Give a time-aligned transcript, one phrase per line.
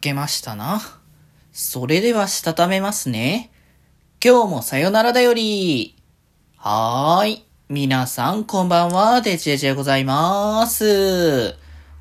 [0.00, 0.80] けましたな。
[1.52, 3.50] それではしたためますね。
[4.24, 5.94] 今日もさよならだより。
[6.56, 7.44] はーい。
[7.68, 11.54] 皆さんこんばんは、デジェジェございます。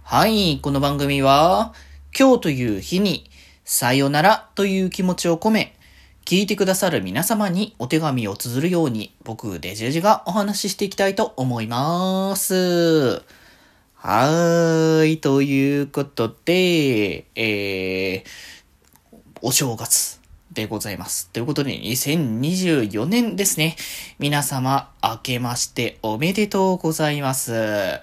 [0.03, 1.73] はい、この番組は、
[2.17, 3.29] 今日という日に、
[3.65, 5.75] さよならという気持ちを込め、
[6.25, 13.21] 聞いてくださる皆様にお手紙を綴るように、僕、デジェジェがお話ししていきたいと思います。
[14.01, 15.17] はーい。
[15.17, 20.21] ということで、えー、お正月
[20.53, 21.29] でございます。
[21.31, 23.75] ということで、2024年ですね。
[24.17, 27.99] 皆様、明けましておめでとうございます。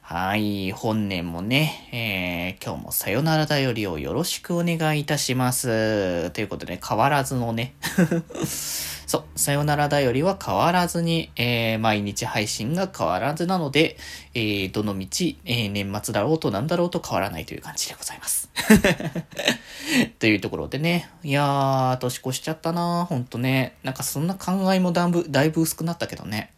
[0.00, 0.72] はい。
[0.72, 6.30] 本年もね、えー、今日もさよならだよりをよろしくお願いいたします。
[6.30, 7.74] ということで、変わらずのね
[9.06, 13.96] そう、さよならだよりは変わらずに、えー、毎日配信が変わらずなので、
[14.34, 15.06] えー、どの道、
[15.44, 18.48] えー、年末だろうとなんだろうと変わらないという感じでございます。
[20.18, 23.74] というところでね、いやー、年越しちゃったなほんとね。
[23.82, 26.50] なんかそんな考えもだいぶ、だいぶ薄くなったけどね。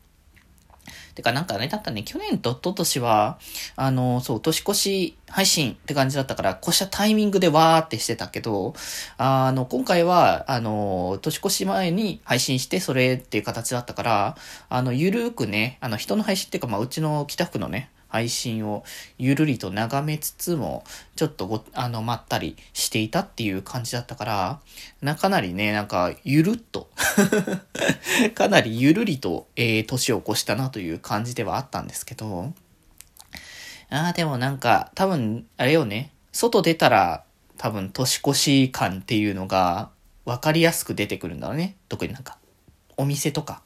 [1.17, 3.39] てかなんかあれだったね、去年と一昨年は、
[3.75, 8.75] あの、そう、年越し配信って感じだったから、こうしたタイミングでわーってしてたけど、
[9.17, 14.37] あの、今回は、あの、年越し前に配信して、それっていう形だったから、
[14.69, 18.85] あの、ゆるーくね、あの、人の配信っていうか、まあ、うちの北区のね、配信を
[19.19, 20.85] ゆるりと眺めつつも、
[21.17, 24.61] ちょっとご、あの、まったりしていたっていう感じだったから、
[25.01, 26.91] な、かなりね、なんか、ゆるっと
[28.35, 32.53] かなりゆるりと、えー、年を越したなという感じではあったんですけど、
[33.91, 37.25] ああ、でもなんか、多分、あれよね、外出たら、
[37.57, 39.91] 多分年越し感っていうのが、
[40.25, 41.77] わかりやすく出てくるんだろうね。
[41.89, 42.39] 特になんか、
[42.97, 43.63] お店とか、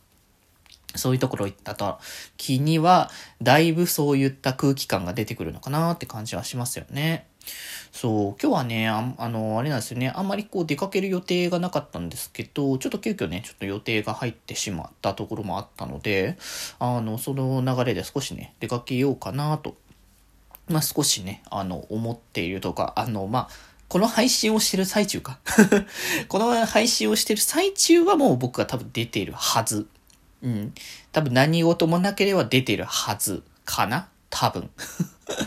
[0.97, 1.99] そういうところ行ったと
[2.37, 3.11] 気には、
[3.43, 7.27] だいぶそういった空気感が出てくるのかなって感じはしますよね。
[7.93, 16.39] そう、今日はね、ああの、あれなんですよね、あんまりこう出かける予定がなかったんですけど、ちょっと急遽ね、ちょっと予定が入ってしまったところもあったので、
[16.79, 19.75] あの、その流れで少しね、出かけようかなと、
[20.69, 23.49] まあ、少しね、あの、思っているとか、あの、まあ、
[23.89, 25.41] この配信をしてる最中か。
[26.29, 29.89] この配信をしてる最中はもう僕が多分出ているはず。
[30.43, 30.75] うん。
[31.13, 34.71] 多分何事もなければ出てるはずかな多分。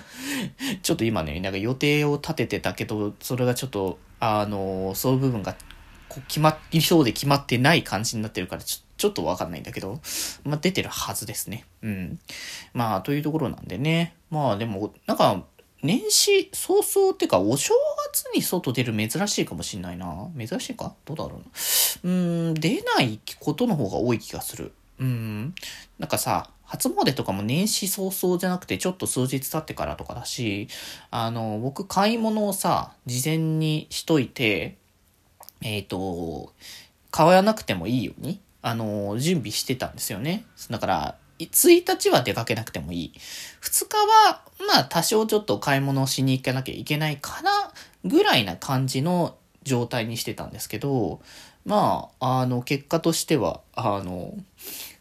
[0.82, 5.56] ちょっと今ね、なんか予定を立ててたけど、それがちょっと、あの、その部分が
[6.28, 10.00] 決まりそうで決まってない感じになってるから、ちょちょっとわかんないんだけど、
[10.46, 11.66] まあ、出てるはずですね。
[11.82, 12.20] うん。
[12.74, 14.16] まあ、というところなんでね。
[14.30, 15.44] まあ、でも、なんか、
[15.82, 17.74] 年始早々ってか、お正
[18.14, 20.30] 月に外出る珍しいかもしんないな。
[20.38, 20.96] 珍しいか？
[21.04, 21.42] どうだろ
[22.04, 22.10] うな。
[22.10, 22.10] う
[22.52, 24.72] ん、出ないことの方が多い気がする。
[25.04, 25.56] うん。
[26.00, 30.70] なんかさ、初詣とかも年始早々じゃなくてちょっと数日経ってからとかだし、
[31.12, 34.78] あの、僕買い物をさ、事前にしといて、
[35.62, 36.54] えっ、ー、と、
[37.12, 40.46] 買わなくてもいいように、あの、準備してたんですよね。
[40.72, 43.14] だから、1日は出かけなくてもいい。
[43.62, 47.52] 2日は、まあ多少ちょっと買い物をしに行かなきゃいけないかな、
[48.06, 51.22] ぐらいな感じの状態にしてたんですけど、
[51.66, 54.36] まあ、あの、結果としては、あの、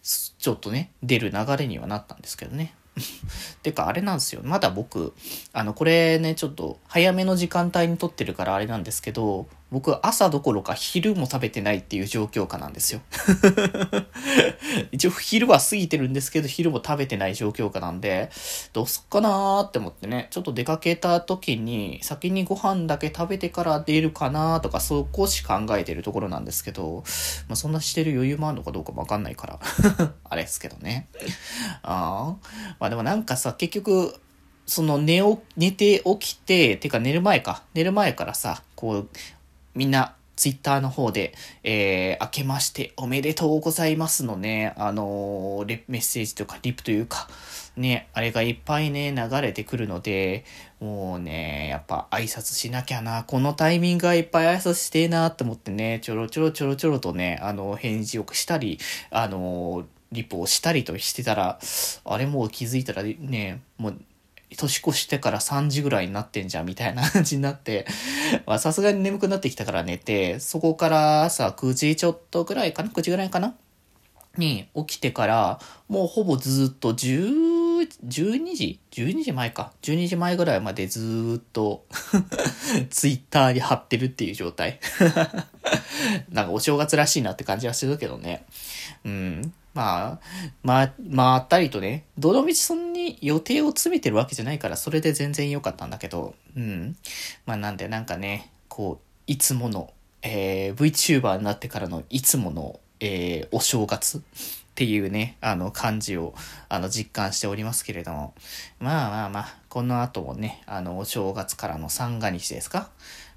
[0.03, 2.75] ちょっとね、出る流れにはなったんですけどね。
[3.63, 4.43] てか、あれなんですよ。
[4.45, 5.15] まだ僕、
[5.53, 13.01] あの、これね、ちょっと早めの時間帯に撮ってるからあれなんですけど、僕朝どころか昼も食べてないっていう状況下なんですよ。
[14.93, 18.31] 一応昼は過ぎてるんですけど、昼も食べてない状況下なんで、
[18.75, 27.03] どうすっかなーって思ってね、ちょっと出かけた時に先にご飯だけ食べてから出るかなーとか、そこし考えてるところなんですけど、
[27.49, 29.61] まあ、そんなしてる余裕もあるのかどうかもわかんないから、
[30.29, 31.09] あれですけどね。
[31.83, 32.75] ああ。
[32.79, 34.15] まあでもなんかさ、結局、
[34.67, 37.63] その寝お、寝て起きて、てか寝る前か。
[37.75, 39.09] 寝る前からさ、こう、
[39.75, 47.29] みんな、ツイッターの方で、えー、明けましておめでとうございますのね、あのー、メッセージとかリプというか、
[47.77, 50.45] ね、あれがいっぱいね、流れてくるので、
[50.81, 58.79] もうね、やっぱ挨拶しなきゃな、このタイミングがいっぱい挨拶してえなって思ってね、ちょろちょろちょろちょろとね、あの、返事をしたり、
[59.11, 61.59] あの、リプをしたりとしてたら、
[62.05, 64.01] あれもう気づいたらね、もう
[64.57, 67.87] 年越してから3時ぐらいになってんじゃんみたいな感じになって、
[68.47, 73.55] まあさすがに眠くなってきたから寝て、そこから朝9時ちょっとぐらいかな ?9 時ぐらいかな？
[74.39, 77.52] に起きてから、もうほぼずっと10、
[78.05, 79.73] 12時 ?12 時前か。
[79.83, 81.85] 12時前ぐらいまでずっと
[82.91, 84.81] ツイッターに貼ってるっていう状態
[86.31, 88.45] なんかお正月らしいなって感じはするけどね。
[89.05, 89.53] うん。
[89.75, 90.21] まあ、
[90.63, 96.97] まあ、まったりとね、どのみちそんに予定を詰めてるわけじゃないから、それで全然良かったんだけど、うん。
[97.47, 99.93] まあなんでなんかね、こう、いつもの、
[100.23, 104.23] えー、VTuber になってからのいつもの、えー、お正月
[104.73, 106.35] っていうね、あの感じを、
[106.71, 108.35] あの実感しておりますけれども。
[108.81, 112.91] まあまあまあ、この後もね、あの、お正月からの三が日ですか？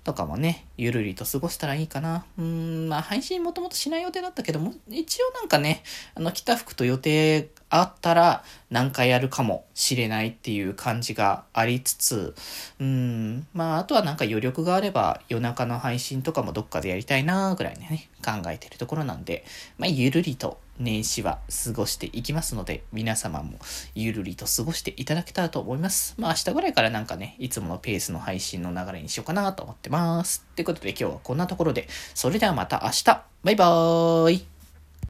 [0.05, 2.25] とかもね、ゆるりと過ごしたらいいかな。
[2.37, 2.43] うー
[2.85, 5.83] ん、まあ配信もともとしない予定だったけども、一応なんかね、
[6.13, 12.35] あの、北福と予定あったら何回やるかもしれないっていう感じがありつつ、
[12.79, 19.43] うん、まああとはなんか余力があれば夜中の配信とかもどっかでやりたいなぐらいね、考えてるところなんで、
[19.79, 23.57] まあゆるりと年始は過ごしていきますので、皆様も
[23.93, 26.15] ゆるりと過ごしていただけたらと思います。
[26.17, 30.45] まあ明日ぐらいからなんかね、いつものペースの配信の流れにしようかなと思ってます。
[30.51, 33.03] ってことで今日はこんなところで、それではまた明日
[33.43, 34.54] バイバーイ